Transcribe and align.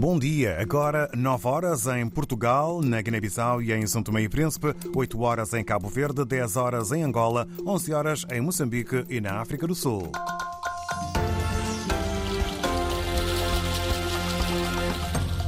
Bom 0.00 0.16
dia. 0.16 0.56
Agora 0.60 1.10
9 1.12 1.48
horas 1.48 1.88
em 1.88 2.08
Portugal, 2.08 2.80
na 2.80 3.02
Guiné-Bissau 3.02 3.60
e 3.60 3.72
em 3.72 3.84
São 3.84 4.00
Tomé 4.00 4.22
e 4.22 4.28
Príncipe, 4.28 4.72
8 4.94 5.20
horas 5.20 5.52
em 5.54 5.64
Cabo 5.64 5.88
Verde, 5.88 6.24
10 6.24 6.56
horas 6.56 6.92
em 6.92 7.02
Angola, 7.02 7.48
11 7.66 7.92
horas 7.92 8.24
em 8.30 8.40
Moçambique 8.40 9.04
e 9.08 9.20
na 9.20 9.40
África 9.40 9.66
do 9.66 9.74
Sul. 9.74 10.12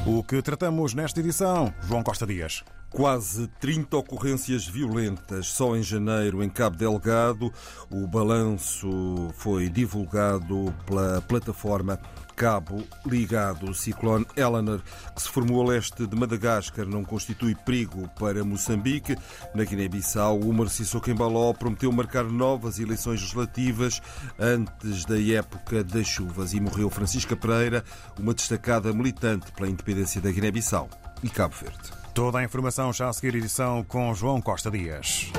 O 0.04 0.24
que 0.24 0.42
tratamos 0.42 0.94
nesta 0.94 1.20
edição, 1.20 1.72
João 1.86 2.02
Costa 2.02 2.26
Dias. 2.26 2.64
Quase 2.90 3.46
30 3.60 3.96
ocorrências 3.98 4.66
violentas 4.66 5.46
só 5.46 5.76
em 5.76 5.82
janeiro 5.84 6.42
em 6.42 6.48
Cabo 6.48 6.76
Delgado. 6.76 7.52
O 7.88 8.04
balanço 8.08 9.30
foi 9.34 9.68
divulgado 9.68 10.74
pela 10.84 11.20
plataforma 11.20 12.00
Cabo 12.40 12.82
Ligado. 13.04 13.70
O 13.70 13.74
ciclone 13.74 14.26
Eleanor, 14.34 14.80
que 15.14 15.20
se 15.20 15.28
formou 15.28 15.60
a 15.60 15.72
leste 15.74 16.06
de 16.06 16.16
Madagascar, 16.16 16.86
não 16.86 17.04
constitui 17.04 17.54
perigo 17.54 18.08
para 18.18 18.42
Moçambique. 18.42 19.14
Na 19.54 19.62
Guiné-Bissau, 19.62 20.40
o 20.40 20.50
Marciso 20.50 21.02
Embaló 21.06 21.52
prometeu 21.52 21.92
marcar 21.92 22.24
novas 22.24 22.78
eleições 22.78 23.20
legislativas 23.20 24.00
antes 24.38 25.04
da 25.04 25.20
época 25.20 25.84
das 25.84 26.06
chuvas 26.06 26.54
e 26.54 26.60
morreu 26.60 26.88
Francisca 26.88 27.36
Pereira, 27.36 27.84
uma 28.18 28.32
destacada 28.32 28.90
militante 28.90 29.52
pela 29.52 29.68
independência 29.68 30.18
da 30.18 30.30
Guiné-Bissau 30.30 30.88
e 31.22 31.28
Cabo 31.28 31.54
Verde. 31.60 31.90
Toda 32.14 32.38
a 32.38 32.42
informação 32.42 32.90
já 32.90 33.10
a 33.10 33.12
seguir 33.12 33.36
edição 33.36 33.84
com 33.84 34.14
João 34.14 34.40
Costa 34.40 34.70
Dias. 34.70 35.30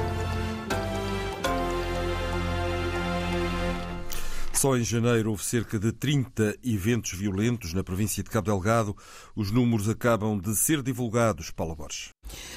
Só 4.61 4.77
em 4.77 4.83
janeiro 4.83 5.31
houve 5.31 5.43
cerca 5.43 5.79
de 5.79 5.91
30 5.91 6.55
eventos 6.63 7.13
violentos 7.13 7.73
na 7.73 7.83
província 7.83 8.21
de 8.21 8.29
Cabo 8.29 8.45
Delgado. 8.45 8.95
Os 9.35 9.49
números 9.49 9.89
acabam 9.89 10.39
de 10.39 10.55
ser 10.55 10.83
divulgados. 10.83 11.49
Paula 11.49 11.73
Borges. 11.73 12.11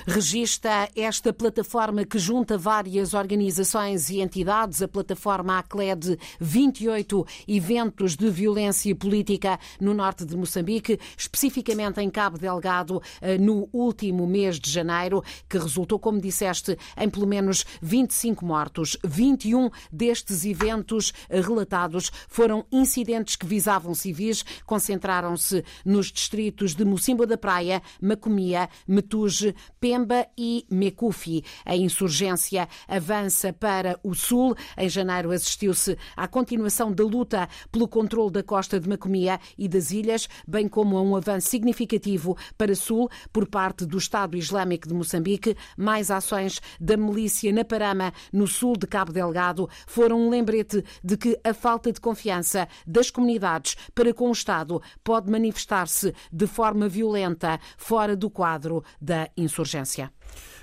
Regista 0.06 0.88
esta 0.94 1.32
plataforma 1.32 2.04
que 2.04 2.18
junta 2.18 2.58
várias 2.58 3.14
organizações 3.14 4.10
e 4.10 4.20
entidades, 4.20 4.82
a 4.82 4.88
plataforma 4.88 5.58
ACLED, 5.58 6.18
28 6.40 7.26
eventos 7.48 8.16
de 8.16 8.28
violência 8.30 8.94
política 8.94 9.58
no 9.80 9.94
norte 9.94 10.24
de 10.24 10.36
Moçambique, 10.36 10.98
especificamente 11.16 12.00
em 12.00 12.10
Cabo 12.10 12.38
Delgado, 12.38 13.02
eh, 13.20 13.38
no 13.38 13.68
último 13.72 14.26
mês 14.26 14.60
de 14.60 14.70
janeiro, 14.70 15.22
que 15.48 15.58
resultou, 15.58 15.98
como 15.98 16.20
disseste, 16.20 16.76
em 16.96 17.08
pelo 17.08 17.26
menos 17.26 17.64
25 17.80 18.44
mortos. 18.44 18.96
21 19.04 19.70
destes 19.90 20.44
eventos 20.44 21.12
relatados 21.30 22.10
foram 22.28 22.66
incidentes 22.70 23.36
que 23.36 23.46
visavam 23.46 23.94
civis, 23.94 24.44
concentraram-se 24.66 25.64
nos 25.84 26.12
distritos 26.12 26.74
de 26.74 26.84
Mocimboa 26.84 27.26
da 27.26 27.38
Praia, 27.38 27.82
Macomia, 28.00 28.68
Metuge, 28.86 29.54
Pemba 29.80 30.26
e 30.36 30.66
Mecufi. 30.70 31.44
A 31.64 31.76
insurgência 31.76 32.68
avança 32.88 33.52
para 33.52 33.98
o 34.02 34.14
sul. 34.14 34.54
Em 34.76 34.88
janeiro 34.88 35.30
assistiu-se 35.30 35.96
à 36.16 36.26
continuação 36.26 36.92
da 36.92 37.04
luta 37.04 37.48
pelo 37.70 37.88
controle 37.88 38.30
da 38.30 38.42
costa 38.42 38.80
de 38.80 38.88
Macomia 38.88 39.38
e 39.58 39.68
das 39.68 39.90
ilhas, 39.90 40.28
bem 40.46 40.68
como 40.68 40.96
a 40.96 41.02
um 41.02 41.16
avanço 41.16 41.48
significativo 41.48 42.36
para 42.56 42.74
sul 42.74 43.10
por 43.32 43.46
parte 43.46 43.84
do 43.86 43.98
Estado 43.98 44.36
Islâmico 44.36 44.88
de 44.88 44.94
Moçambique. 44.94 45.56
Mais 45.76 46.10
ações 46.10 46.60
da 46.80 46.96
milícia 46.96 47.52
na 47.52 47.64
Parama, 47.64 48.12
no 48.32 48.46
sul 48.46 48.76
de 48.76 48.86
Cabo 48.86 49.12
Delgado, 49.12 49.68
foram 49.86 50.20
um 50.20 50.30
lembrete 50.30 50.84
de 51.02 51.16
que 51.16 51.38
a 51.44 51.52
falta 51.52 51.92
de 51.92 52.00
confiança 52.00 52.68
das 52.86 53.10
comunidades 53.10 53.76
para 53.94 54.14
com 54.14 54.28
o 54.28 54.32
Estado 54.32 54.80
pode 55.02 55.30
manifestar-se 55.30 56.14
de 56.32 56.46
forma 56.46 56.88
violenta 56.88 57.60
fora 57.76 58.16
do 58.16 58.30
quadro 58.30 58.84
da 59.00 59.28
insurgência. 59.44 60.12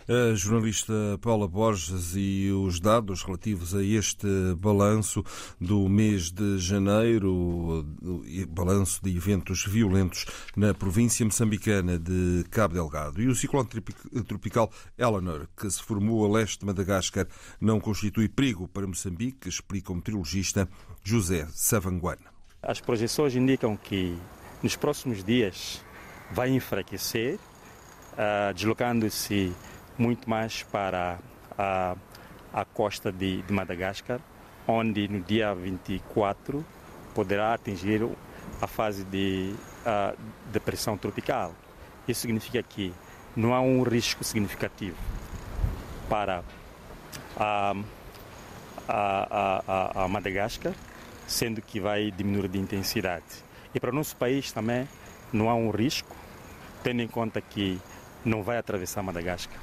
A 0.08 0.34
jornalista 0.34 0.94
Paula 1.22 1.48
Borges 1.48 2.14
e 2.16 2.52
os 2.52 2.80
dados 2.80 3.24
relativos 3.24 3.76
a 3.76 3.84
este 3.84 4.28
balanço 4.58 5.24
do 5.60 5.88
mês 5.88 6.32
de 6.32 6.58
janeiro, 6.58 7.86
balanço 8.50 9.00
de 9.04 9.16
eventos 9.16 9.64
violentos 9.66 10.26
na 10.56 10.74
província 10.74 11.26
moçambicana 11.26 12.00
de 12.00 12.44
Cabo 12.50 12.74
Delgado. 12.74 13.22
E 13.22 13.28
o 13.28 13.36
ciclone 13.36 13.70
tropical 14.28 14.72
Eleanor, 14.98 15.48
que 15.56 15.70
se 15.70 15.82
formou 15.82 16.26
a 16.26 16.40
leste 16.40 16.60
de 16.60 16.66
Madagascar, 16.66 17.28
não 17.62 17.80
constitui 17.80 18.28
perigo 18.28 18.68
para 18.68 18.88
Moçambique, 18.88 19.48
explica 19.48 19.94
o 19.94 19.96
meteorologista 19.96 20.68
José 21.04 21.48
Savanguana. 21.54 22.32
As 22.62 22.82
projeções 22.82 23.36
indicam 23.36 23.78
que 23.78 24.18
nos 24.62 24.76
próximos 24.76 25.24
dias 25.24 25.82
vai 26.34 26.50
enfraquecer, 26.50 27.40
uh, 28.14 28.54
deslocando-se 28.54 29.54
muito 29.98 30.30
mais 30.30 30.64
para 30.64 31.20
a, 31.58 31.96
a 32.54 32.66
costa 32.66 33.12
de, 33.12 33.42
de, 33.42 33.54
Madagascar, 33.54 34.20
onde 34.68 35.08
no 35.08 35.22
dia 35.22 35.54
24 35.54 36.66
poderá 37.14 37.54
atingir 37.54 38.08
a 38.62 38.68
fase 38.68 39.04
de 39.04 39.54
uh, 39.86 40.18
depressão 40.52 40.98
tropical. 40.98 41.54
Isso 42.08 42.22
significa 42.22 42.62
que 42.64 42.94
não 43.36 43.54
há 43.54 43.62
um 43.62 43.84
risco 43.84 44.24
significativo 44.24 44.98
para 46.10 46.44
a, 47.38 47.74
a, 48.88 49.62
a, 49.68 50.04
a 50.04 50.08
Madagascar, 50.08 50.74
sendo 51.28 51.62
que 51.62 51.80
vai 51.80 52.12
diminuir 52.12 52.50
de 52.50 52.60
intensidade. 52.60 53.24
E 53.74 53.80
para 53.80 53.92
o 53.92 53.94
nosso 53.94 54.16
país 54.18 54.52
também 54.52 54.88
não 55.32 55.50
há 55.50 55.56
um 55.56 55.70
risco, 55.70 56.16
tendo 56.84 57.02
em 57.02 57.08
conta 57.08 57.40
que 57.40 57.80
não 58.26 58.44
vai 58.44 58.58
atravessar 58.58 59.02
Madagascar. 59.04 59.60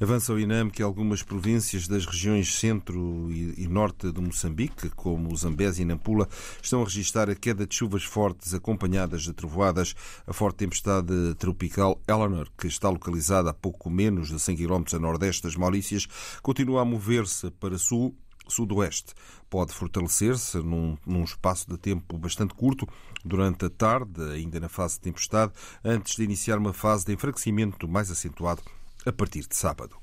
Avança 0.00 0.32
o 0.32 0.38
INAM 0.38 0.70
que 0.70 0.80
algumas 0.80 1.24
províncias 1.24 1.88
das 1.88 2.06
regiões 2.06 2.54
centro 2.54 3.28
e 3.32 3.66
norte 3.66 4.12
de 4.12 4.20
Moçambique, 4.20 4.90
como 4.90 5.36
Zambésia 5.36 5.82
e 5.82 5.84
Nampula, 5.84 6.28
estão 6.62 6.82
a 6.82 6.84
registrar 6.84 7.28
a 7.28 7.34
queda 7.34 7.66
de 7.66 7.74
chuvas 7.74 8.04
fortes 8.04 8.54
acompanhadas 8.54 9.22
de 9.22 9.32
trovoadas. 9.32 9.96
A 10.24 10.32
forte 10.32 10.58
tempestade 10.58 11.34
tropical 11.36 12.00
Eleanor, 12.06 12.48
que 12.56 12.68
está 12.68 12.88
localizada 12.88 13.50
a 13.50 13.54
pouco 13.54 13.90
menos 13.90 14.28
de 14.28 14.38
100 14.38 14.56
km 14.58 14.84
a 14.94 14.98
nordeste 15.00 15.42
das 15.42 15.56
Maurícias, 15.56 16.06
continua 16.42 16.82
a 16.82 16.84
mover-se 16.84 17.50
para 17.50 17.76
sul 17.76 18.14
sudoeste. 18.52 19.14
Pode 19.48 19.72
fortalecer-se 19.72 20.58
num, 20.58 20.96
num, 21.06 21.24
espaço 21.24 21.68
de 21.68 21.76
tempo 21.76 22.18
bastante 22.18 22.54
curto, 22.54 22.86
durante 23.24 23.64
a 23.64 23.70
tarde, 23.70 24.22
ainda 24.32 24.60
na 24.60 24.68
fase 24.68 24.94
de 24.94 25.00
tempestade, 25.00 25.52
antes 25.84 26.16
de 26.16 26.22
iniciar 26.22 26.58
uma 26.58 26.72
fase 26.72 27.04
de 27.04 27.12
enfraquecimento 27.12 27.88
mais 27.88 28.10
acentuado 28.10 28.62
a 29.06 29.12
partir 29.12 29.46
de 29.46 29.56
sábado. 29.56 29.96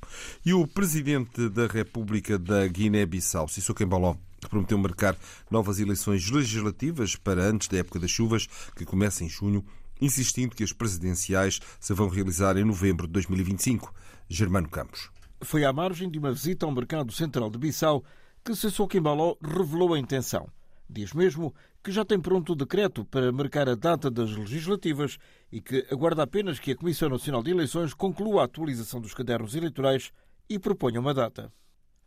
E 0.46 0.54
o 0.54 0.66
presidente 0.68 1.50
da 1.50 1.68
República 1.68 2.40
da 2.40 2.68
Guiné-Bissau, 2.68 3.48
Sissoko 3.48 3.84
Embaló, 3.84 4.16
prometeu 4.50 4.78
marcar 4.78 5.18
novas 5.50 5.80
eleições 5.80 6.30
legislativas 6.30 7.16
para 7.16 7.44
antes 7.44 7.68
da 7.68 7.78
época 7.78 8.00
das 8.00 8.12
chuvas, 8.12 8.48
que 8.76 8.86
começa 8.86 9.24
em 9.24 9.30
junho, 9.30 9.64
insistindo 10.00 10.56
que 10.56 10.64
as 10.64 10.72
presidenciais 10.72 11.60
se 11.80 11.94
vão 11.94 12.10
realizar 12.10 12.58
em 12.58 12.64
novembro 12.64 13.08
de 13.08 13.14
2025. 13.14 13.94
Germano 14.28 14.70
Campos. 14.70 15.10
Foi 15.42 15.64
à 15.64 15.72
margem 15.72 16.10
de 16.10 16.18
uma 16.18 16.32
visita 16.32 16.66
ao 16.66 16.72
mercado 16.72 17.12
central 17.12 17.50
de 17.50 17.58
Bissau 17.58 18.04
que 18.46 18.56
Sissoko 18.56 18.96
Embaló 18.96 19.36
revelou 19.42 19.96
a 19.96 20.00
intenção. 20.00 20.48
Diz 20.88 21.14
mesmo 21.14 21.52
que 21.84 21.92
já 21.92 22.06
tem 22.06 22.20
pronto 22.20 22.54
o 22.54 22.56
decreto 22.56 23.04
para 23.04 23.32
marcar 23.32 23.68
a 23.68 23.74
data 23.74 24.12
das 24.12 24.36
legislativas 24.38 25.18
e 25.52 25.60
que 25.60 25.84
aguarda 25.90 26.22
apenas 26.22 26.60
que 26.60 26.72
a 26.72 26.76
Comissão 26.76 27.10
Nacional 27.10 27.42
de 27.42 27.50
Eleições 27.50 27.92
conclua 27.96 28.44
a 28.44 28.46
atualização 28.46 29.02
dos 29.02 29.16
cadernos 29.16 29.56
eleitorais 29.56 30.12
e 30.48 30.60
proponha 30.60 31.00
uma 31.00 31.12
data. 31.12 31.52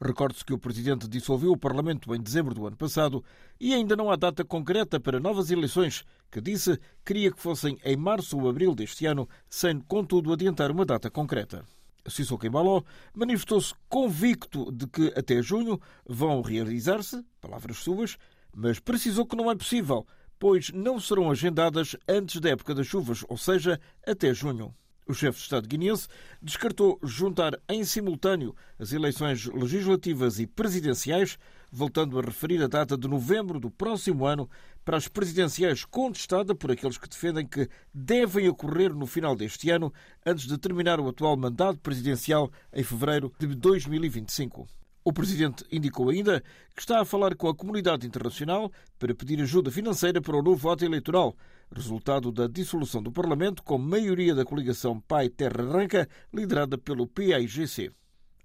Recorde-se 0.01 0.45
que 0.45 0.55
o 0.55 0.59
Presidente 0.59 1.09
dissolveu 1.09 1.51
o 1.51 1.59
Parlamento 1.59 2.15
em 2.15 2.21
dezembro 2.21 2.55
do 2.55 2.69
ano 2.69 2.77
passado 2.77 3.25
e 3.59 3.75
ainda 3.75 3.97
não 3.97 4.09
há 4.09 4.15
data 4.15 4.45
concreta 4.45 5.01
para 5.01 5.19
novas 5.19 5.51
eleições, 5.51 6.05
que 6.31 6.41
disse 6.41 6.79
queria 7.05 7.33
que 7.33 7.43
fossem 7.43 7.77
em 7.85 7.97
março 7.97 8.39
ou 8.39 8.49
abril 8.49 8.77
deste 8.77 9.07
ano, 9.07 9.29
sem, 9.51 9.81
contudo, 9.81 10.33
adiantar 10.33 10.71
uma 10.71 10.87
data 10.87 11.11
concreta. 11.11 11.65
Sissoko 12.07 12.47
Embaló 12.47 12.83
manifestou-se 13.15 13.75
convicto 13.89 14.71
de 14.73 14.87
que 14.87 15.13
até 15.17 15.43
junho 15.43 15.81
vão 16.07 16.43
realizar-se, 16.43 17.25
palavras 17.41 17.79
suas, 17.79 18.17
mas 18.55 18.79
precisou 18.79 19.27
que 19.27 19.37
não 19.37 19.51
é 19.51 19.55
possível, 19.55 20.07
pois 20.39 20.71
não 20.71 21.01
serão 21.01 21.31
agendadas 21.31 21.97
antes 22.09 22.41
da 22.41 22.51
época 22.51 22.75
das 22.75 22.87
chuvas, 22.87 23.25
ou 23.29 23.37
seja, 23.37 23.81
até 24.07 24.33
junho. 24.33 24.75
O 25.09 25.15
chefe 25.15 25.39
de 25.39 25.45
Estado 25.45 25.67
guineense 25.67 26.07
descartou 26.41 26.99
juntar 27.03 27.59
em 27.67 27.83
simultâneo 27.83 28.55
as 28.79 28.93
eleições 28.93 29.47
legislativas 29.47 30.39
e 30.39 30.47
presidenciais, 30.47 31.39
voltando 31.73 32.19
a 32.19 32.23
referir 32.23 32.63
a 32.63 32.67
data 32.67 32.95
de 32.95 33.09
novembro 33.09 33.59
do 33.59 33.71
próximo 33.71 34.27
ano 34.27 34.51
para 34.89 34.97
as 34.97 35.07
presidenciais 35.07 35.85
contestada 35.85 36.55
por 36.55 36.73
aqueles 36.73 36.97
que 36.97 37.07
defendem 37.07 37.47
que 37.47 37.69
devem 37.93 38.49
ocorrer 38.49 38.95
no 38.95 39.07
final 39.07 39.37
deste 39.37 39.69
ano, 39.69 39.93
antes 40.25 40.47
de 40.47 40.57
terminar 40.57 40.99
o 40.99 41.07
atual 41.07 41.37
mandato 41.37 41.79
presidencial 41.81 42.51
em 42.73 42.83
fevereiro 42.83 43.31
de 43.39 43.49
2025. 43.49 44.67
O 45.05 45.13
presidente 45.13 45.63
indicou 45.71 46.09
ainda 46.09 46.43
que 46.75 46.81
está 46.81 47.03
a 47.03 47.05
falar 47.05 47.37
com 47.37 47.51
a 47.51 47.55
comunidade 47.55 48.07
internacional 48.07 48.73
para 48.99 49.15
pedir 49.15 49.39
ajuda 49.43 49.71
financeira 49.71 50.23
para 50.23 50.39
o 50.39 50.43
novo 50.43 50.57
voto 50.57 50.87
eleitoral, 50.87 51.37
resultado 51.71 52.33
da 52.33 52.47
dissolução 52.47 53.03
do 53.03 53.13
Parlamento 53.13 53.63
com 53.63 53.77
maioria 53.77 54.35
da 54.35 54.47
coligação 54.47 54.99
Pai 54.99 55.29
Terra 55.29 55.65
Arranca, 55.65 56.09
liderada 56.33 56.79
pelo 56.79 57.07
PAIGC. 57.07 57.93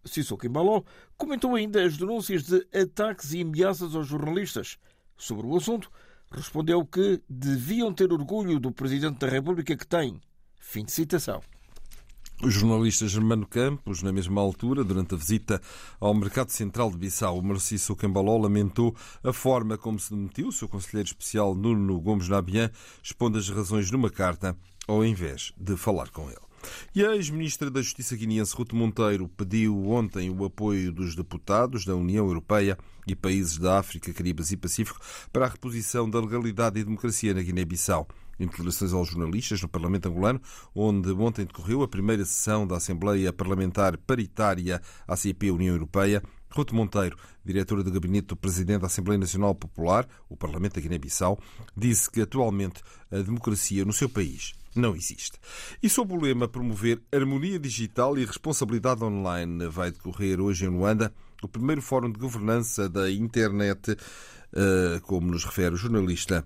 Sissoko 0.03 0.45
Embaló 0.45 0.83
comentou 1.15 1.55
ainda 1.55 1.81
as 1.81 1.95
denúncias 1.95 2.43
de 2.43 2.67
ataques 2.77 3.31
e 3.31 3.43
ameaças 3.43 3.95
aos 3.95 4.07
jornalistas. 4.07 4.77
Sobre 5.15 5.47
o 5.47 5.55
assunto, 5.55 5.89
respondeu 6.35 6.85
que 6.85 7.21
deviam 7.29 7.93
ter 7.93 8.11
orgulho 8.11 8.59
do 8.59 8.71
Presidente 8.71 9.19
da 9.19 9.27
República 9.27 9.75
que 9.77 9.85
têm. 9.85 10.19
Fim 10.59 10.83
de 10.83 10.91
citação. 10.91 11.41
O 12.41 12.49
jornalista 12.49 13.07
Germano 13.07 13.45
Campos, 13.45 14.01
na 14.01 14.11
mesma 14.11 14.41
altura, 14.41 14.83
durante 14.83 15.13
a 15.13 15.17
visita 15.17 15.61
ao 15.99 16.13
Mercado 16.13 16.49
Central 16.49 16.91
de 16.91 16.97
Bissau, 16.97 17.41
Marciso 17.41 17.95
Cambaló 17.95 18.37
lamentou 18.37 18.93
a 19.23 19.31
forma 19.31 19.77
como 19.77 19.99
se 19.99 20.09
demitiu 20.09 20.47
o 20.47 20.51
seu 20.51 20.67
conselheiro 20.67 21.07
especial 21.07 21.55
Nuno 21.55 22.01
Gomes 22.01 22.27
Nabian, 22.27 22.69
expondo 23.01 23.37
as 23.37 23.47
razões 23.47 23.91
numa 23.91 24.09
carta, 24.09 24.57
ao 24.87 25.05
invés 25.05 25.53
de 25.57 25.77
falar 25.77 26.09
com 26.09 26.29
ele. 26.29 26.42
E 26.95 27.03
a 27.03 27.15
ex-ministra 27.15 27.71
da 27.71 27.81
Justiça 27.81 28.15
guineense 28.15 28.55
Ruto 28.55 28.75
Monteiro 28.75 29.27
pediu 29.29 29.89
ontem 29.89 30.29
o 30.29 30.45
apoio 30.45 30.91
dos 30.91 31.15
deputados 31.15 31.85
da 31.85 31.95
União 31.95 32.25
Europeia 32.25 32.77
e 33.07 33.15
países 33.15 33.57
da 33.57 33.79
África, 33.79 34.13
Caribas 34.13 34.51
e 34.51 34.57
Pacífico 34.57 34.99
para 35.31 35.45
a 35.45 35.49
reposição 35.49 36.09
da 36.09 36.19
legalidade 36.19 36.79
e 36.79 36.83
democracia 36.83 37.33
na 37.33 37.41
Guiné-Bissau. 37.41 38.07
Em 38.39 38.47
declarações 38.47 38.93
aos 38.93 39.09
jornalistas 39.09 39.61
no 39.61 39.67
Parlamento 39.67 40.07
angolano, 40.07 40.41
onde 40.73 41.11
ontem 41.11 41.45
decorreu 41.45 41.83
a 41.83 41.87
primeira 41.87 42.25
sessão 42.25 42.65
da 42.65 42.77
Assembleia 42.77 43.31
Parlamentar 43.31 43.97
Paritária 43.97 44.81
ACP 45.07 45.51
União 45.51 45.75
Europeia, 45.75 46.21
Ruto 46.49 46.75
Monteiro, 46.75 47.17
diretora 47.43 47.83
de 47.83 47.91
gabinete 47.91 48.27
do 48.27 48.35
Presidente 48.35 48.81
da 48.81 48.87
Assembleia 48.87 49.19
Nacional 49.19 49.55
Popular, 49.55 50.07
o 50.29 50.37
Parlamento 50.37 50.75
da 50.75 50.81
Guiné-Bissau, 50.81 51.39
disse 51.75 52.09
que 52.09 52.21
atualmente 52.21 52.81
a 53.11 53.17
democracia 53.17 53.85
no 53.85 53.93
seu 53.93 54.09
país 54.09 54.53
não 54.75 54.95
existe. 54.95 55.37
E 55.81 55.89
sob 55.89 56.13
o 56.13 56.19
lema 56.19 56.47
promover 56.47 57.01
harmonia 57.11 57.59
digital 57.59 58.17
e 58.17 58.25
responsabilidade 58.25 59.03
online, 59.03 59.67
vai 59.67 59.91
decorrer 59.91 60.39
hoje 60.39 60.65
em 60.65 60.69
Luanda 60.69 61.13
o 61.41 61.47
primeiro 61.47 61.81
fórum 61.81 62.11
de 62.11 62.19
governança 62.19 62.87
da 62.87 63.11
internet, 63.11 63.97
eh, 64.53 64.99
como 65.03 65.31
nos 65.31 65.43
refere 65.43 65.75
o 65.75 65.77
jornalista 65.77 66.45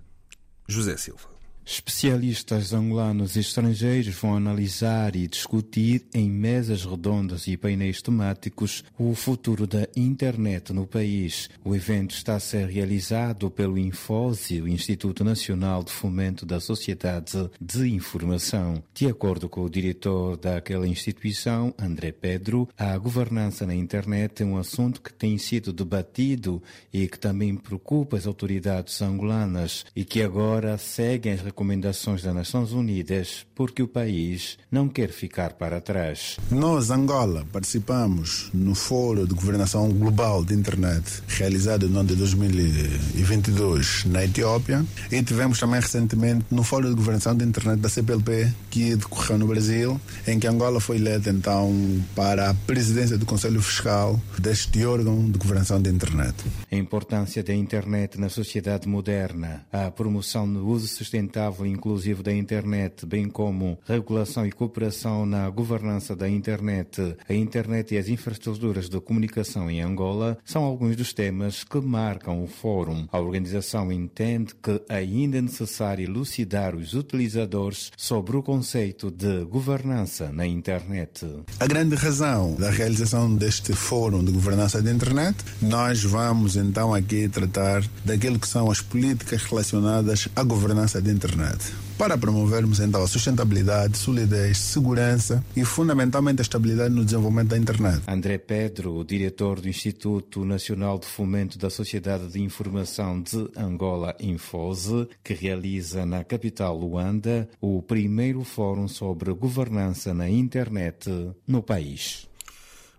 José 0.66 0.96
Silva. 0.96 1.37
Especialistas 1.70 2.72
angolanos 2.72 3.36
e 3.36 3.40
estrangeiros 3.40 4.14
vão 4.14 4.34
analisar 4.34 5.14
e 5.14 5.28
discutir 5.28 6.06
em 6.14 6.26
mesas 6.30 6.82
redondas 6.82 7.46
e 7.46 7.58
painéis 7.58 8.00
temáticos 8.00 8.82
o 8.98 9.14
futuro 9.14 9.66
da 9.66 9.86
internet 9.94 10.72
no 10.72 10.86
país. 10.86 11.50
O 11.62 11.76
evento 11.76 12.14
está 12.14 12.36
a 12.36 12.40
ser 12.40 12.68
realizado 12.68 13.50
pelo 13.50 13.76
Infose, 13.76 14.62
o 14.62 14.66
Instituto 14.66 15.22
Nacional 15.22 15.84
de 15.84 15.92
Fomento 15.92 16.46
da 16.46 16.58
Sociedade 16.58 17.50
de 17.60 17.86
Informação. 17.86 18.82
De 18.94 19.06
acordo 19.06 19.46
com 19.46 19.60
o 19.62 19.70
diretor 19.70 20.38
daquela 20.38 20.88
instituição, 20.88 21.74
André 21.78 22.12
Pedro, 22.12 22.66
a 22.78 22.96
governança 22.96 23.66
na 23.66 23.74
internet 23.74 24.42
é 24.42 24.46
um 24.46 24.56
assunto 24.56 25.02
que 25.02 25.12
tem 25.12 25.36
sido 25.36 25.70
debatido 25.70 26.62
e 26.90 27.06
que 27.06 27.18
também 27.18 27.54
preocupa 27.54 28.16
as 28.16 28.26
autoridades 28.26 29.02
angolanas 29.02 29.84
e 29.94 30.02
que 30.02 30.22
agora 30.22 30.78
seguem 30.78 31.34
as 31.34 31.42
recomendações 31.58 32.22
das 32.22 32.32
Nações 32.32 32.70
Unidas 32.70 33.44
porque 33.52 33.82
o 33.82 33.88
país 33.88 34.56
não 34.70 34.88
quer 34.88 35.10
ficar 35.10 35.54
para 35.54 35.80
trás. 35.80 36.36
Nós, 36.52 36.92
Angola, 36.92 37.44
participamos 37.52 38.48
no 38.54 38.76
Fórum 38.76 39.26
de 39.26 39.34
Governação 39.34 39.90
Global 39.90 40.44
de 40.44 40.54
Internet, 40.54 41.20
realizado 41.26 41.88
no 41.88 41.98
ano 41.98 42.10
de 42.10 42.14
2022 42.14 44.04
na 44.04 44.24
Etiópia, 44.24 44.86
e 45.10 45.20
tivemos 45.20 45.58
também 45.58 45.80
recentemente 45.80 46.44
no 46.48 46.62
Fórum 46.62 46.90
de 46.90 46.94
Governação 46.94 47.36
de 47.36 47.44
Internet 47.44 47.80
da 47.80 47.88
CPLP, 47.88 48.54
que 48.70 48.94
decorreu 48.94 49.38
no 49.38 49.48
Brasil, 49.48 50.00
em 50.28 50.38
que 50.38 50.46
Angola 50.46 50.78
foi 50.78 50.96
eleita 50.96 51.30
então 51.30 51.74
para 52.14 52.50
a 52.50 52.54
presidência 52.54 53.18
do 53.18 53.26
Conselho 53.26 53.60
Fiscal 53.60 54.20
deste 54.38 54.86
órgão 54.86 55.28
de 55.28 55.36
governação 55.36 55.82
de 55.82 55.90
internet. 55.90 56.36
A 56.70 56.76
importância 56.76 57.42
da 57.42 57.52
internet 57.52 58.20
na 58.20 58.28
sociedade 58.28 58.86
moderna, 58.86 59.66
a 59.72 59.90
promoção 59.90 60.50
do 60.52 60.64
uso 60.64 60.86
sustentável 60.86 61.47
sustentável 61.48 61.66
e 61.66 61.70
inclusivo 61.70 62.22
da 62.22 62.32
internet, 62.32 63.06
bem 63.06 63.28
como 63.28 63.78
regulação 63.86 64.46
e 64.46 64.52
cooperação 64.52 65.24
na 65.24 65.48
governança 65.48 66.14
da 66.14 66.28
internet, 66.28 67.16
a 67.28 67.34
internet 67.34 67.94
e 67.94 67.98
as 67.98 68.08
infraestruturas 68.08 68.88
de 68.88 69.00
comunicação 69.00 69.70
em 69.70 69.80
Angola 69.80 70.38
são 70.44 70.62
alguns 70.62 70.96
dos 70.96 71.12
temas 71.12 71.64
que 71.64 71.80
marcam 71.80 72.42
o 72.42 72.46
fórum. 72.46 73.06
A 73.10 73.18
organização 73.18 73.90
entende 73.90 74.54
que 74.62 74.80
ainda 74.88 75.38
é 75.38 75.42
necessário 75.42 76.04
elucidar 76.04 76.74
os 76.74 76.94
utilizadores 76.94 77.90
sobre 77.96 78.36
o 78.36 78.42
conceito 78.42 79.10
de 79.10 79.44
governança 79.44 80.30
na 80.32 80.46
internet. 80.46 81.26
A 81.60 81.66
grande 81.66 81.94
razão 81.94 82.54
da 82.54 82.70
realização 82.70 83.34
deste 83.34 83.72
fórum 83.72 84.24
de 84.24 84.32
governança 84.32 84.82
da 84.82 84.90
internet, 84.90 85.36
nós 85.60 86.02
vamos 86.02 86.56
então 86.56 86.92
aqui 86.92 87.28
tratar 87.28 87.82
daquilo 88.04 88.38
que 88.38 88.48
são 88.48 88.70
as 88.70 88.80
políticas 88.80 89.42
relacionadas 89.42 90.28
à 90.34 90.42
governança 90.42 91.00
da 91.00 91.10
internet 91.10 91.37
internet, 91.38 91.72
para 91.96 92.18
promovermos 92.18 92.80
então 92.80 93.02
a 93.02 93.06
sustentabilidade, 93.06 93.96
solidez, 93.96 94.58
segurança 94.58 95.44
e 95.56 95.64
fundamentalmente 95.64 96.40
a 96.40 96.42
estabilidade 96.42 96.94
no 96.94 97.04
desenvolvimento 97.04 97.50
da 97.50 97.58
internet. 97.58 98.02
André 98.08 98.38
Pedro, 98.38 98.96
o 98.96 99.04
diretor 99.04 99.60
do 99.60 99.68
Instituto 99.68 100.44
Nacional 100.44 100.98
de 100.98 101.06
Fomento 101.06 101.56
da 101.56 101.70
Sociedade 101.70 102.28
de 102.28 102.42
Informação 102.42 103.22
de 103.22 103.48
Angola, 103.56 104.16
Infose, 104.18 105.08
que 105.22 105.32
realiza 105.32 106.04
na 106.04 106.24
capital 106.24 106.76
Luanda 106.76 107.48
o 107.60 107.80
primeiro 107.82 108.42
fórum 108.42 108.88
sobre 108.88 109.32
governança 109.32 110.12
na 110.12 110.28
internet 110.28 111.08
no 111.46 111.62
país. 111.62 112.26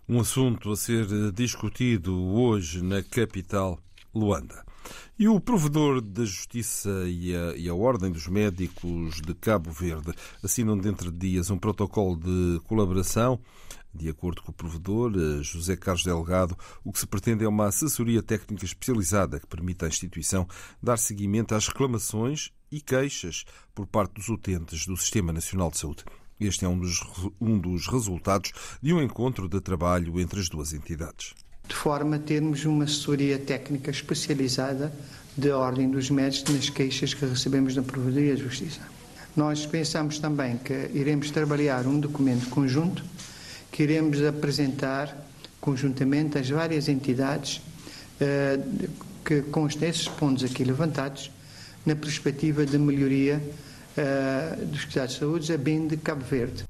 Um 0.08 0.20
assunto 0.20 0.72
a 0.72 0.76
ser 0.76 1.06
discutido 1.32 2.18
hoje 2.18 2.82
na 2.82 3.02
capital 3.02 3.78
Luanda. 4.14 4.69
E 5.18 5.28
o 5.28 5.38
provedor 5.38 6.00
da 6.00 6.24
Justiça 6.24 6.90
e 7.06 7.36
a, 7.36 7.54
e 7.54 7.68
a, 7.68 7.74
Ordem 7.74 8.10
dos 8.10 8.26
Médicos 8.26 9.20
de 9.20 9.34
Cabo 9.34 9.70
Verde 9.70 10.14
assinam 10.42 10.78
dentro 10.78 11.12
de 11.12 11.18
dias 11.18 11.50
um 11.50 11.58
protocolo 11.58 12.16
de 12.16 12.58
colaboração. 12.64 13.38
De 13.92 14.08
acordo 14.08 14.40
com 14.40 14.50
o 14.50 14.54
provedor, 14.54 15.12
eh, 15.14 15.42
José 15.42 15.76
Carlos 15.76 16.04
Delgado, 16.04 16.56
o 16.84 16.92
que 16.92 17.00
se 17.00 17.06
pretende 17.06 17.44
é 17.44 17.48
uma 17.48 17.66
assessoria 17.66 18.22
técnica 18.22 18.64
especializada 18.64 19.40
que 19.40 19.46
permita 19.46 19.84
à 19.84 19.88
instituição 19.88 20.46
dar 20.80 20.96
seguimento 20.96 21.54
às 21.54 21.66
reclamações 21.66 22.52
e 22.70 22.80
queixas 22.80 23.44
por 23.74 23.86
parte 23.86 24.14
dos 24.14 24.28
utentes 24.28 24.86
do 24.86 24.96
Sistema 24.96 25.32
Nacional 25.32 25.70
de 25.70 25.78
Saúde. 25.78 26.04
Este 26.38 26.64
é 26.64 26.68
um 26.68 26.78
dos, 26.78 27.00
um 27.40 27.58
dos 27.58 27.88
resultados 27.88 28.52
de 28.80 28.94
um 28.94 29.02
encontro 29.02 29.48
de 29.48 29.60
trabalho 29.60 30.20
entre 30.20 30.40
as 30.40 30.48
duas 30.48 30.72
entidades 30.72 31.34
de 31.70 31.76
forma 31.76 32.16
a 32.16 32.18
termos 32.18 32.64
uma 32.64 32.82
assessoria 32.82 33.38
técnica 33.38 33.92
especializada 33.92 34.92
da 35.36 35.56
Ordem 35.56 35.88
dos 35.88 36.10
Médicos 36.10 36.52
nas 36.52 36.68
queixas 36.68 37.14
que 37.14 37.24
recebemos 37.24 37.76
da 37.76 37.82
Provedoria 37.82 38.34
de 38.34 38.42
Justiça. 38.42 38.80
Nós 39.36 39.64
pensamos 39.66 40.18
também 40.18 40.56
que 40.58 40.90
iremos 40.92 41.30
trabalhar 41.30 41.86
um 41.86 42.00
documento 42.00 42.50
conjunto 42.50 43.04
que 43.70 43.84
iremos 43.84 44.20
apresentar 44.20 45.16
conjuntamente 45.60 46.36
às 46.38 46.50
várias 46.50 46.88
entidades 46.88 47.62
eh, 48.20 48.58
que 49.24 49.42
constem 49.42 49.88
esses 49.88 50.08
pontos 50.08 50.42
aqui 50.42 50.64
levantados 50.64 51.30
na 51.86 51.94
perspectiva 51.94 52.66
de 52.66 52.76
melhoria 52.78 53.40
eh, 53.96 54.58
dos 54.66 54.86
cuidados 54.86 55.14
de 55.14 55.20
saúde, 55.20 55.52
a 55.52 55.56
bem 55.56 55.86
de 55.86 55.96
Cabo 55.96 56.24
Verde. 56.24 56.69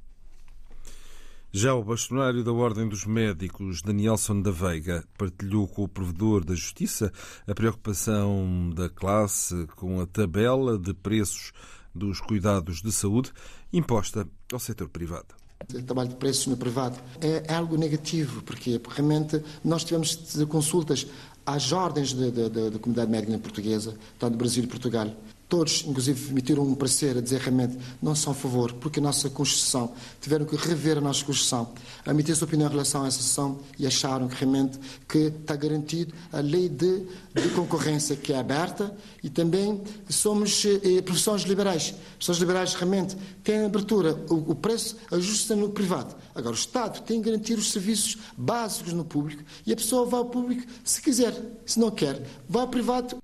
Já 1.52 1.74
o 1.74 1.82
bastonário 1.82 2.44
da 2.44 2.52
Ordem 2.52 2.88
dos 2.88 3.04
Médicos, 3.04 3.82
Danielson 3.82 4.40
da 4.40 4.52
Veiga, 4.52 5.02
partilhou 5.18 5.66
com 5.66 5.82
o 5.82 5.88
provedor 5.88 6.44
da 6.44 6.54
Justiça 6.54 7.12
a 7.44 7.52
preocupação 7.52 8.70
da 8.72 8.88
classe 8.88 9.66
com 9.74 10.00
a 10.00 10.06
tabela 10.06 10.78
de 10.78 10.94
preços 10.94 11.50
dos 11.92 12.20
cuidados 12.20 12.80
de 12.80 12.92
saúde 12.92 13.32
imposta 13.72 14.28
ao 14.52 14.60
setor 14.60 14.88
privado. 14.90 15.34
O 15.74 15.82
trabalho 15.82 16.10
de 16.10 16.14
preços 16.14 16.46
no 16.46 16.56
privado 16.56 16.96
é 17.20 17.52
algo 17.52 17.76
negativo, 17.76 18.42
porque, 18.44 18.80
realmente 18.88 19.42
nós 19.64 19.82
tivemos 19.82 20.14
consultas 20.48 21.04
às 21.44 21.72
ordens 21.72 22.12
da 22.12 22.78
comunidade 22.78 23.10
médica 23.10 23.36
portuguesa, 23.40 23.96
tanto 24.20 24.34
do 24.34 24.38
Brasil 24.38 24.62
e 24.62 24.68
Portugal, 24.68 25.12
Todos, 25.50 25.84
inclusive, 25.84 26.30
emitiram 26.30 26.62
um 26.62 26.76
parecer 26.76 27.18
a 27.18 27.20
dizer 27.20 27.40
realmente 27.40 27.76
não 28.00 28.14
são 28.14 28.32
a 28.32 28.36
favor, 28.36 28.72
porque 28.74 29.00
a 29.00 29.02
nossa 29.02 29.28
Constituição, 29.28 29.92
tiveram 30.20 30.46
que 30.46 30.54
rever 30.54 30.96
a 30.96 31.00
nossa 31.00 31.24
Constituição, 31.24 31.72
emitir 32.06 32.36
sua 32.36 32.46
opinião 32.46 32.68
em 32.68 32.70
relação 32.70 33.02
a 33.02 33.08
essa 33.08 33.20
sessão 33.20 33.58
e 33.76 33.84
acharam 33.84 34.28
que 34.28 34.36
realmente 34.36 34.78
que 35.08 35.18
está 35.18 35.56
garantido 35.56 36.14
a 36.32 36.38
lei 36.38 36.68
de, 36.68 37.04
de 37.34 37.48
concorrência 37.52 38.14
que 38.14 38.32
é 38.32 38.38
aberta 38.38 38.96
e 39.24 39.28
também 39.28 39.82
somos 40.08 40.64
eh, 40.64 41.02
profissões 41.02 41.42
liberais. 41.42 41.96
Profissões 42.10 42.38
liberais 42.38 42.74
realmente 42.74 43.16
têm 43.42 43.64
abertura, 43.64 44.24
o, 44.30 44.52
o 44.52 44.54
preço 44.54 44.98
ajusta 45.10 45.56
no 45.56 45.70
privado. 45.70 46.14
Agora, 46.32 46.54
o 46.54 46.58
Estado 46.58 47.02
tem 47.02 47.20
que 47.20 47.28
garantir 47.28 47.58
os 47.58 47.72
serviços 47.72 48.18
básicos 48.38 48.92
no 48.92 49.04
público 49.04 49.42
e 49.66 49.72
a 49.72 49.76
pessoa 49.76 50.06
vai 50.06 50.20
ao 50.20 50.26
público 50.26 50.62
se 50.84 51.02
quiser, 51.02 51.34
se 51.66 51.80
não 51.80 51.90
quer, 51.90 52.22
vai 52.48 52.62
ao 52.62 52.68
privado 52.68 53.20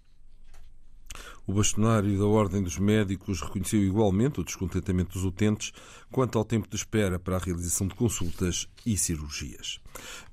O 1.48 1.52
bastonário 1.52 2.18
da 2.18 2.26
Ordem 2.26 2.60
dos 2.60 2.76
Médicos 2.76 3.40
reconheceu 3.40 3.80
igualmente 3.80 4.40
o 4.40 4.44
descontentamento 4.44 5.12
dos 5.12 5.24
utentes 5.24 5.72
quanto 6.10 6.36
ao 6.36 6.44
tempo 6.44 6.68
de 6.68 6.74
espera 6.74 7.20
para 7.20 7.36
a 7.36 7.38
realização 7.38 7.86
de 7.86 7.94
consultas 7.94 8.66
e 8.84 8.96
cirurgias. 8.96 9.78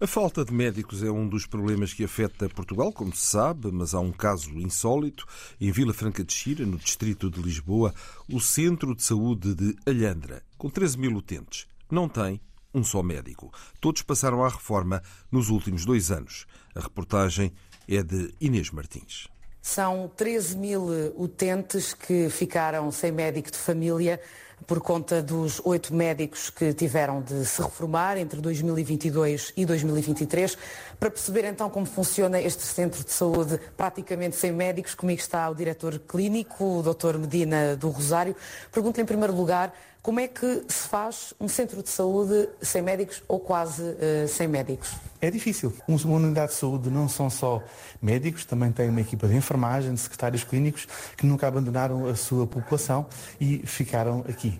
A 0.01 0.07
falta 0.07 0.43
de 0.43 0.51
médicos 0.51 1.03
é 1.03 1.11
um 1.11 1.29
dos 1.29 1.45
problemas 1.45 1.93
que 1.93 2.03
afeta 2.03 2.49
Portugal, 2.49 2.91
como 2.91 3.15
se 3.15 3.27
sabe, 3.27 3.71
mas 3.71 3.93
há 3.93 3.99
um 3.99 4.11
caso 4.11 4.49
insólito. 4.57 5.27
Em 5.61 5.71
Vila 5.71 5.93
Franca 5.93 6.23
de 6.23 6.33
Xira, 6.33 6.65
no 6.65 6.79
distrito 6.79 7.29
de 7.29 7.39
Lisboa, 7.39 7.93
o 8.27 8.39
Centro 8.39 8.95
de 8.95 9.03
Saúde 9.03 9.53
de 9.53 9.75
Alhandra, 9.85 10.41
com 10.57 10.67
13 10.67 10.97
mil 10.97 11.15
utentes, 11.15 11.67
não 11.91 12.09
tem 12.09 12.41
um 12.73 12.83
só 12.83 13.03
médico. 13.03 13.53
Todos 13.79 14.01
passaram 14.01 14.43
à 14.43 14.49
reforma 14.49 14.99
nos 15.31 15.49
últimos 15.49 15.85
dois 15.85 16.09
anos. 16.09 16.47
A 16.73 16.79
reportagem 16.79 17.53
é 17.87 18.01
de 18.01 18.33
Inês 18.41 18.71
Martins. 18.71 19.31
São 19.65 20.11
13 20.17 20.57
mil 20.57 20.83
utentes 21.15 21.93
que 21.93 22.29
ficaram 22.29 22.91
sem 22.91 23.13
médico 23.13 23.49
de 23.49 23.57
família 23.57 24.19
por 24.67 24.81
conta 24.81 25.23
dos 25.23 25.61
oito 25.63 25.95
médicos 25.95 26.49
que 26.49 26.73
tiveram 26.73 27.21
de 27.21 27.45
se 27.45 27.61
reformar 27.61 28.17
entre 28.17 28.41
2022 28.41 29.53
e 29.55 29.65
2023. 29.65 30.57
Para 30.99 31.09
perceber 31.09 31.45
então 31.45 31.69
como 31.69 31.85
funciona 31.85 32.41
este 32.41 32.61
centro 32.63 33.05
de 33.05 33.11
saúde 33.11 33.57
praticamente 33.77 34.35
sem 34.35 34.51
médicos, 34.51 34.95
comigo 34.95 35.21
está 35.21 35.49
o 35.49 35.55
diretor 35.55 35.97
clínico, 35.97 36.79
o 36.79 36.83
Dr. 36.83 37.17
Medina 37.17 37.77
do 37.77 37.87
Rosário. 37.87 38.35
Pergunto-lhe 38.69 39.03
em 39.03 39.07
primeiro 39.07 39.33
lugar 39.33 39.73
como 40.03 40.19
é 40.19 40.27
que 40.27 40.65
se 40.67 40.89
faz 40.89 41.33
um 41.39 41.47
centro 41.47 41.81
de 41.81 41.87
saúde 41.87 42.49
sem 42.61 42.81
médicos 42.81 43.23
ou 43.25 43.39
quase 43.39 43.81
uh, 43.81 44.27
sem 44.27 44.49
médicos? 44.49 44.93
É 45.21 45.31
difícil. 45.31 45.73
Uma 45.87 46.17
unidade 46.17 46.51
de 46.51 46.57
saúde 46.57 46.89
não 46.89 47.07
são 47.07 47.29
só 47.29 47.63
médicos, 48.01 48.43
também 48.43 48.69
tem 48.69 48.89
uma 48.89 48.99
equipa 48.99 49.29
de 49.29 49.35
enfermagem, 49.35 49.93
de 49.93 49.99
secretários 50.01 50.43
clínicos, 50.43 50.85
que 51.15 51.25
nunca 51.25 51.47
abandonaram 51.47 52.05
a 52.05 52.15
sua 52.15 52.45
população 52.45 53.05
e 53.39 53.59
ficaram 53.59 54.25
aqui. 54.27 54.59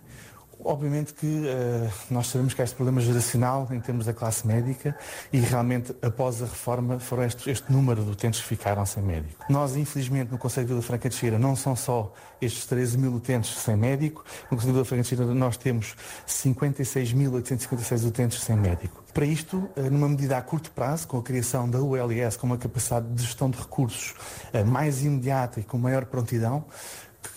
Obviamente 0.65 1.13
que 1.13 1.25
uh, 1.25 1.89
nós 2.09 2.27
sabemos 2.27 2.53
que 2.53 2.61
há 2.61 2.63
este 2.63 2.75
problema 2.75 3.01
geracional 3.01 3.67
em 3.71 3.79
termos 3.79 4.05
da 4.05 4.13
classe 4.13 4.47
médica 4.47 4.95
e 5.31 5.39
realmente 5.39 5.93
após 6.01 6.41
a 6.41 6.45
reforma 6.45 6.99
foram 6.99 7.23
este, 7.23 7.49
este 7.49 7.71
número 7.71 8.03
de 8.03 8.11
utentes 8.11 8.41
que 8.41 8.47
ficaram 8.47 8.85
sem 8.85 9.03
médico. 9.03 9.43
Nós, 9.49 9.75
infelizmente, 9.75 10.31
no 10.31 10.37
Conselho 10.37 10.67
de 10.67 10.73
Vila 10.73 10.81
Franca 10.81 11.09
de 11.09 11.15
Xira 11.15 11.37
não 11.37 11.55
são 11.55 11.75
só 11.75 12.13
estes 12.41 12.65
13 12.65 12.97
mil 12.97 13.13
utentes 13.13 13.57
sem 13.57 13.75
médico, 13.75 14.23
no 14.43 14.57
Conselho 14.57 14.67
de 14.67 14.73
Vila 14.73 14.85
Franca 14.85 15.03
de 15.03 15.09
Xira 15.09 15.25
nós 15.25 15.57
temos 15.57 15.95
56.856 16.27 18.07
utentes 18.07 18.39
sem 18.41 18.55
médico. 18.55 19.03
Para 19.13 19.25
isto, 19.25 19.57
uh, 19.57 19.89
numa 19.91 20.07
medida 20.07 20.37
a 20.37 20.41
curto 20.41 20.71
prazo, 20.71 21.07
com 21.07 21.17
a 21.17 21.23
criação 21.23 21.69
da 21.69 21.79
ULS, 21.79 22.37
com 22.37 22.47
uma 22.47 22.57
capacidade 22.57 23.07
de 23.07 23.23
gestão 23.23 23.49
de 23.49 23.57
recursos 23.57 24.15
uh, 24.53 24.65
mais 24.65 25.03
imediata 25.03 25.59
e 25.59 25.63
com 25.63 25.77
maior 25.77 26.05
prontidão, 26.05 26.65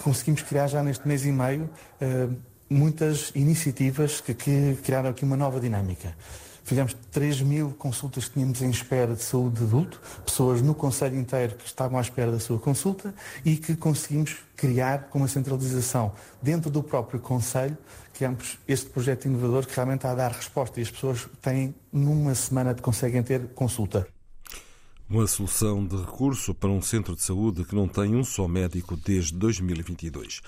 conseguimos 0.02 0.42
criar 0.42 0.68
já 0.68 0.82
neste 0.82 1.06
mês 1.06 1.24
e 1.24 1.32
meio 1.32 1.70
muitas 2.68 3.30
iniciativas 3.34 4.20
que, 4.20 4.34
que, 4.34 4.78
criaram 4.82 5.10
aqui 5.10 5.24
uma 5.24 5.36
nova 5.36 5.60
dinâmica. 5.60 6.14
Fizemos 6.64 6.96
3 7.12 7.42
mil 7.42 7.70
consultas 7.78 8.24
que 8.24 8.34
tínhamos 8.34 8.60
em 8.60 8.70
espera 8.70 9.14
de 9.14 9.22
saúde 9.22 9.60
de 9.60 9.64
adulto, 9.64 10.00
pessoas 10.24 10.60
no 10.60 10.74
Conselho 10.74 11.16
inteiro 11.16 11.54
que 11.54 11.64
estavam 11.64 11.96
à 11.96 12.02
espera 12.02 12.32
da 12.32 12.40
sua 12.40 12.58
consulta 12.58 13.14
e 13.44 13.56
que 13.56 13.76
conseguimos 13.76 14.36
criar 14.56 15.04
com 15.04 15.20
uma 15.20 15.28
centralização 15.28 16.12
dentro 16.42 16.68
do 16.68 16.82
próprio 16.82 17.20
Conselho, 17.20 17.78
criamos 18.12 18.58
este 18.66 18.90
projeto 18.90 19.26
inovador 19.26 19.64
que 19.64 19.76
realmente 19.76 19.98
está 19.98 20.10
a 20.10 20.14
dar 20.16 20.32
resposta 20.32 20.80
e 20.80 20.82
as 20.82 20.90
pessoas 20.90 21.28
têm, 21.40 21.72
numa 21.92 22.34
semana, 22.34 22.74
conseguem 22.74 23.22
ter 23.22 23.46
consulta. 23.54 24.15
Uma 25.08 25.28
solução 25.28 25.86
de 25.86 25.94
recurso 25.94 26.52
para 26.52 26.68
um 26.68 26.82
centro 26.82 27.14
de 27.14 27.22
saúde 27.22 27.64
que 27.64 27.76
não 27.76 27.86
tem 27.86 28.16
um 28.16 28.24
só 28.24 28.48
médico 28.48 28.96
desde 28.96 29.36
2022. 29.36 30.40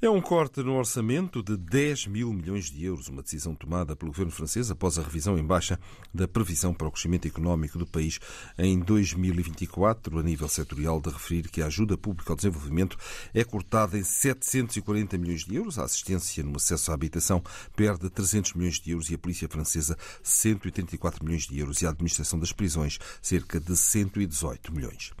É 0.00 0.08
um 0.08 0.20
corte 0.20 0.62
no 0.62 0.76
orçamento 0.76 1.42
de 1.42 1.56
10 1.56 2.06
mil 2.06 2.32
milhões 2.32 2.70
de 2.70 2.84
euros, 2.84 3.08
uma 3.08 3.22
decisão 3.22 3.56
tomada 3.56 3.96
pelo 3.96 4.12
governo 4.12 4.30
francês 4.30 4.70
após 4.70 5.00
a 5.00 5.02
revisão 5.02 5.36
em 5.36 5.44
baixa 5.44 5.80
da 6.14 6.28
previsão 6.28 6.72
para 6.72 6.86
o 6.86 6.92
crescimento 6.92 7.26
económico 7.26 7.76
do 7.76 7.84
país 7.84 8.20
em 8.56 8.78
2024, 8.78 10.16
a 10.16 10.22
nível 10.22 10.48
setorial, 10.48 11.00
de 11.00 11.10
referir 11.10 11.50
que 11.50 11.60
a 11.60 11.66
ajuda 11.66 11.98
pública 11.98 12.34
ao 12.34 12.36
desenvolvimento 12.36 12.96
é 13.34 13.42
cortada 13.42 13.98
em 13.98 14.04
740 14.04 15.18
milhões 15.18 15.44
de 15.44 15.56
euros, 15.56 15.76
a 15.76 15.82
assistência 15.82 16.44
no 16.44 16.54
acesso 16.54 16.92
à 16.92 16.94
habitação 16.94 17.42
perde 17.74 18.08
300 18.08 18.52
milhões 18.52 18.78
de 18.78 18.92
euros 18.92 19.10
e 19.10 19.14
a 19.14 19.18
polícia 19.18 19.48
francesa 19.48 19.98
184 20.22 21.24
milhões 21.24 21.48
de 21.48 21.58
euros. 21.58 21.82
E 21.82 21.86
a 21.86 21.90
administração 21.90 22.38
das 22.38 22.52
prisões 22.52 23.00
cerca 23.20 23.58
de 23.58 23.76
100 23.76 24.03
118 24.04 24.72
milhões. 24.72 25.12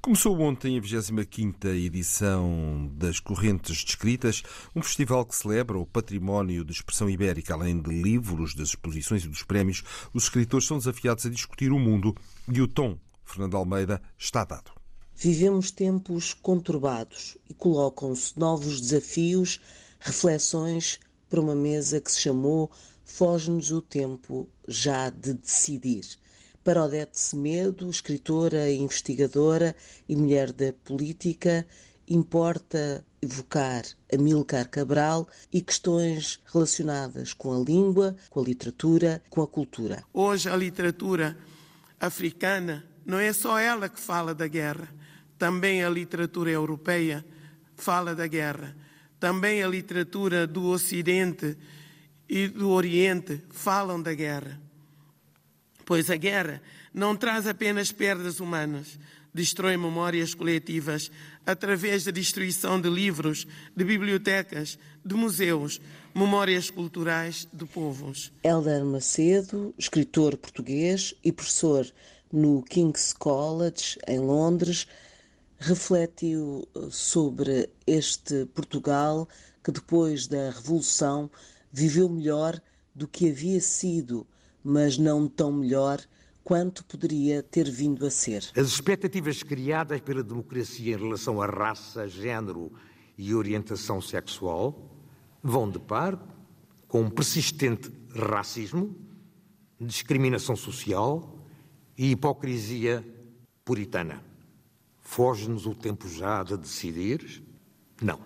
Começou 0.00 0.38
ontem 0.40 0.76
a 0.76 0.80
25 0.80 1.68
edição 1.68 2.90
das 2.94 3.20
Correntes 3.20 3.84
Descritas, 3.84 4.42
um 4.74 4.82
festival 4.82 5.24
que 5.24 5.34
celebra 5.34 5.78
o 5.78 5.86
património 5.86 6.64
de 6.64 6.72
expressão 6.72 7.08
ibérica. 7.08 7.54
Além 7.54 7.80
de 7.80 7.90
livros, 7.90 8.54
das 8.54 8.68
exposições 8.68 9.24
e 9.24 9.28
dos 9.28 9.42
prémios, 9.42 9.82
os 10.12 10.24
escritores 10.24 10.66
são 10.66 10.78
desafiados 10.78 11.24
a 11.26 11.30
discutir 11.30 11.72
o 11.72 11.78
mundo 11.78 12.14
e 12.52 12.60
o 12.60 12.68
tom. 12.68 12.98
Fernando 13.24 13.56
Almeida 13.56 14.02
está 14.18 14.44
dado. 14.44 14.72
Vivemos 15.14 15.70
tempos 15.70 16.34
conturbados 16.34 17.36
e 17.48 17.54
colocam-se 17.54 18.38
novos 18.38 18.80
desafios, 18.80 19.60
reflexões 20.00 20.98
para 21.30 21.40
uma 21.40 21.54
mesa 21.54 22.00
que 22.00 22.10
se 22.10 22.20
chamou 22.20 22.70
Foge-nos 23.04 23.70
o 23.70 23.82
tempo 23.82 24.48
já 24.66 25.10
de 25.10 25.34
decidir 25.34 26.02
para 26.64 26.84
Odete 26.84 27.18
Semedo, 27.18 27.90
escritora, 27.90 28.70
investigadora 28.70 29.74
e 30.08 30.14
mulher 30.14 30.52
da 30.52 30.72
política, 30.72 31.66
importa 32.08 33.04
evocar 33.20 33.84
Amilcar 34.12 34.68
Cabral 34.68 35.28
e 35.52 35.60
questões 35.60 36.40
relacionadas 36.52 37.32
com 37.32 37.52
a 37.52 37.64
língua, 37.64 38.16
com 38.30 38.40
a 38.40 38.44
literatura, 38.44 39.22
com 39.28 39.42
a 39.42 39.46
cultura. 39.46 40.04
Hoje 40.12 40.48
a 40.48 40.56
literatura 40.56 41.36
africana 41.98 42.84
não 43.04 43.18
é 43.18 43.32
só 43.32 43.58
ela 43.58 43.88
que 43.88 44.00
fala 44.00 44.34
da 44.34 44.46
guerra, 44.46 44.88
também 45.38 45.82
a 45.82 45.90
literatura 45.90 46.50
europeia 46.50 47.24
fala 47.76 48.14
da 48.14 48.26
guerra, 48.26 48.76
também 49.18 49.62
a 49.62 49.68
literatura 49.68 50.46
do 50.46 50.66
Ocidente 50.66 51.56
e 52.28 52.46
do 52.46 52.70
Oriente 52.70 53.42
falam 53.50 54.00
da 54.00 54.14
guerra 54.14 54.60
pois 55.84 56.10
a 56.10 56.16
guerra 56.16 56.62
não 56.92 57.16
traz 57.16 57.46
apenas 57.46 57.92
perdas 57.92 58.40
humanas, 58.40 58.98
destrói 59.34 59.76
memórias 59.76 60.34
coletivas 60.34 61.10
através 61.46 62.04
da 62.04 62.10
destruição 62.10 62.80
de 62.80 62.88
livros, 62.88 63.46
de 63.74 63.84
bibliotecas, 63.84 64.78
de 65.04 65.14
museus, 65.14 65.80
memórias 66.14 66.70
culturais 66.70 67.48
de 67.52 67.64
povos. 67.64 68.32
Helder 68.44 68.84
Macedo, 68.84 69.74
escritor 69.78 70.36
português 70.36 71.14
e 71.24 71.32
professor 71.32 71.86
no 72.30 72.62
King's 72.62 73.12
College, 73.12 73.98
em 74.06 74.18
Londres, 74.18 74.86
refletiu 75.58 76.66
sobre 76.90 77.70
este 77.86 78.46
Portugal 78.46 79.28
que, 79.62 79.70
depois 79.70 80.26
da 80.26 80.50
Revolução, 80.50 81.30
viveu 81.72 82.08
melhor 82.08 82.60
do 82.94 83.06
que 83.06 83.30
havia 83.30 83.60
sido 83.60 84.26
mas 84.64 84.98
não 84.98 85.28
tão 85.28 85.52
melhor 85.52 86.00
quanto 86.44 86.84
poderia 86.84 87.42
ter 87.42 87.70
vindo 87.70 88.04
a 88.04 88.10
ser. 88.10 88.50
As 88.56 88.68
expectativas 88.68 89.42
criadas 89.42 90.00
pela 90.00 90.22
democracia 90.22 90.94
em 90.94 90.98
relação 90.98 91.40
à 91.40 91.46
raça, 91.46 92.08
género 92.08 92.72
e 93.16 93.34
orientação 93.34 94.00
sexual 94.00 94.90
vão 95.42 95.70
de 95.70 95.78
par 95.78 96.20
com 96.88 97.02
um 97.02 97.10
persistente 97.10 97.90
racismo, 98.14 98.94
discriminação 99.80 100.54
social 100.54 101.38
e 101.96 102.10
hipocrisia 102.10 103.04
puritana. 103.64 104.22
Foge-nos 105.00 105.66
o 105.66 105.74
tempo 105.74 106.08
já 106.08 106.42
de 106.42 106.56
decidir? 106.56 107.42
Não. 108.00 108.20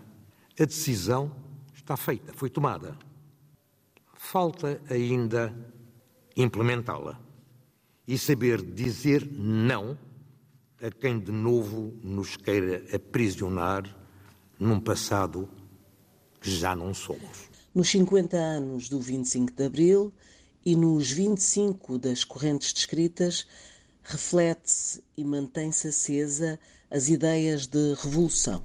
A 0.58 0.64
decisão 0.64 1.34
está 1.74 1.96
feita, 1.96 2.32
foi 2.32 2.50
tomada. 2.50 2.96
Falta 4.14 4.80
ainda 4.88 5.54
implementá-la 6.36 7.18
e 8.06 8.18
saber 8.18 8.62
dizer 8.62 9.26
não 9.32 9.98
a 10.80 10.90
quem 10.90 11.18
de 11.18 11.32
novo 11.32 11.94
nos 12.02 12.36
queira 12.36 12.84
aprisionar 12.94 13.84
num 14.58 14.78
passado 14.78 15.48
que 16.40 16.50
já 16.50 16.76
não 16.76 16.92
somos. 16.92 17.50
Nos 17.74 17.88
50 17.90 18.36
anos 18.36 18.88
do 18.88 19.00
25 19.00 19.52
de 19.52 19.64
Abril 19.64 20.12
e 20.64 20.76
nos 20.76 21.10
25 21.10 21.98
das 21.98 22.24
correntes 22.24 22.72
descritas, 22.72 23.46
reflete-se 24.02 25.02
e 25.16 25.24
mantém-se 25.24 25.88
acesa 25.88 26.58
as 26.90 27.08
ideias 27.08 27.66
de 27.66 27.94
revolução. 27.94 28.64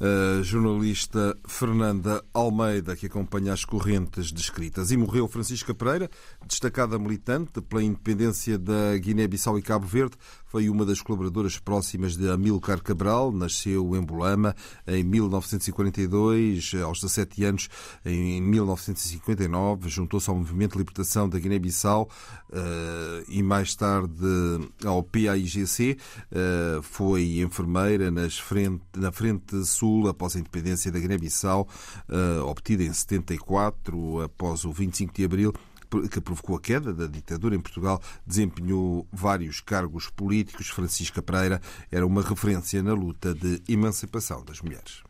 A 0.00 0.42
jornalista 0.42 1.36
Fernanda 1.46 2.24
Almeida, 2.32 2.96
que 2.96 3.04
acompanha 3.04 3.52
as 3.52 3.66
correntes 3.66 4.32
descritas. 4.32 4.90
E 4.90 4.96
morreu 4.96 5.28
Francisca 5.28 5.74
Pereira, 5.74 6.08
destacada 6.46 6.98
militante 6.98 7.60
pela 7.60 7.82
independência 7.82 8.58
da 8.58 8.96
Guiné-Bissau 8.96 9.58
e 9.58 9.62
Cabo 9.62 9.86
Verde. 9.86 10.16
Foi 10.50 10.68
uma 10.68 10.84
das 10.84 11.00
colaboradoras 11.00 11.60
próximas 11.60 12.16
de 12.16 12.28
Amilcar 12.28 12.82
Cabral. 12.82 13.30
Nasceu 13.30 13.94
em 13.94 14.02
Bolama 14.02 14.56
em 14.84 15.04
1942. 15.04 16.72
Aos 16.84 17.00
17 17.00 17.44
anos, 17.44 17.68
em 18.04 18.42
1959, 18.42 19.88
juntou-se 19.88 20.28
ao 20.28 20.34
Movimento 20.34 20.72
de 20.72 20.78
Libertação 20.78 21.28
da 21.28 21.38
Guiné-Bissau 21.38 22.10
eh, 22.52 23.24
e 23.28 23.44
mais 23.44 23.76
tarde 23.76 24.26
ao 24.84 25.04
PAIGC. 25.04 25.96
Eh, 26.32 26.80
foi 26.82 27.38
enfermeira 27.38 28.10
nas 28.10 28.36
frente, 28.36 28.82
na 28.96 29.12
Frente 29.12 29.64
Sul 29.64 30.08
após 30.08 30.34
a 30.34 30.40
independência 30.40 30.90
da 30.90 30.98
Guiné-Bissau, 30.98 31.68
eh, 32.08 32.40
obtida 32.40 32.82
em 32.82 32.92
74, 32.92 34.22
após 34.22 34.64
o 34.64 34.72
25 34.72 35.14
de 35.14 35.24
Abril 35.24 35.54
que 36.10 36.20
provocou 36.20 36.56
a 36.56 36.60
queda 36.60 36.92
da 36.94 37.06
ditadura 37.06 37.54
em 37.54 37.60
Portugal, 37.60 38.00
desempenhou 38.26 39.06
vários 39.12 39.60
cargos 39.60 40.08
políticos. 40.08 40.68
Francisca 40.68 41.22
Pereira 41.22 41.60
era 41.90 42.06
uma 42.06 42.22
referência 42.22 42.82
na 42.82 42.92
luta 42.92 43.34
de 43.34 43.62
emancipação 43.68 44.44
das 44.44 44.60
mulheres. 44.60 45.09